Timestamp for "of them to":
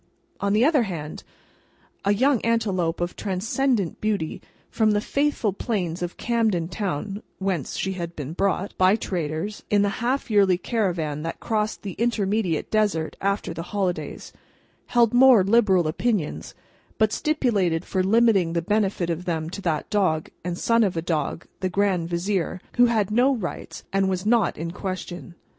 19.11-19.61